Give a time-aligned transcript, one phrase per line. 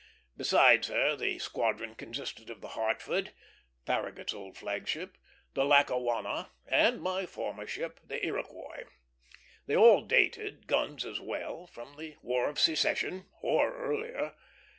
[0.35, 3.33] Besides her, the squadron consisted of the Hartford,
[3.85, 5.15] Farragut's old flag ship,
[5.53, 8.85] the Lackawanna, and my former ship, the Iroquois.
[9.67, 14.33] They all dated, guns as well, from the War of Secession, or earlier.